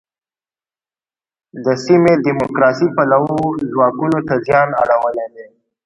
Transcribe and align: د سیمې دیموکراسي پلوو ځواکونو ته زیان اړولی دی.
د 1.65 1.67
سیمې 1.85 2.13
دیموکراسي 2.25 2.87
پلوو 2.95 3.39
ځواکونو 3.71 4.19
ته 4.27 4.35
زیان 4.45 4.69
اړولی 4.81 5.25
دی. 5.33 5.47